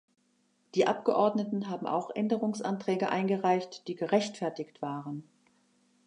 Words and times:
Die 0.73 0.87
Abgeordneten 0.87 1.69
haben 1.69 1.85
auch 1.85 2.09
Änderungsanträge 2.15 3.09
eingereicht, 3.09 3.87
die 3.87 3.93
gerechtfertigt 3.95 4.81
waren. 4.81 5.29